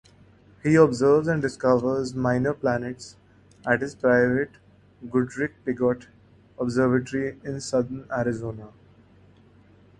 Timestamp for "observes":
0.73-1.27